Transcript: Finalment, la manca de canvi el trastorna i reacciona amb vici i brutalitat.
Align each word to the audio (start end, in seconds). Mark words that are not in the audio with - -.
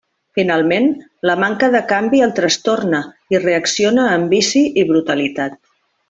Finalment, 0.37 0.85
la 1.29 1.33
manca 1.43 1.67
de 1.75 1.81
canvi 1.91 2.23
el 2.29 2.33
trastorna 2.41 3.01
i 3.35 3.41
reacciona 3.47 4.07
amb 4.17 4.33
vici 4.37 4.63
i 4.85 4.91
brutalitat. 4.93 5.61